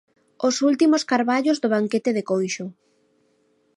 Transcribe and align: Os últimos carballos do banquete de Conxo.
Os 0.47 0.55
últimos 0.69 1.03
carballos 1.11 1.57
do 1.59 1.71
banquete 1.75 2.11
de 2.17 2.23
Conxo. 2.29 2.65